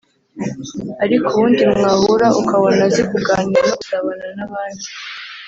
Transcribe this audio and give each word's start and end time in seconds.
ariko 1.03 1.25
ubundi 1.33 1.63
mwahura 1.73 2.27
ukabona 2.41 2.81
azi 2.89 3.01
kuganira 3.11 3.61
no 3.67 3.73
gusabana 3.79 4.25
n’abandi 4.37 4.87